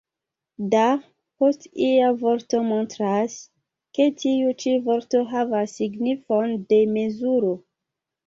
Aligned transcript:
«Da» 0.73 0.87
post 1.39 1.61
ia 1.87 2.07
vorto 2.21 2.61
montras, 2.69 3.35
ke 3.99 4.07
tiu 4.23 4.55
ĉi 4.63 4.73
vorto 4.87 5.21
havas 5.35 5.77
signifon 5.81 6.57
de 6.73 6.81
mezuro. 6.97 7.53